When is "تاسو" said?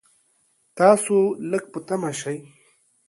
0.77-1.15